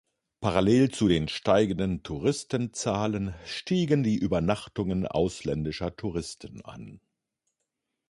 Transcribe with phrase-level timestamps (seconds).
[0.39, 6.99] Parallel zu den steigenden Touristenzahlen stiegen die Übernachtungen ausländischer Touristen an.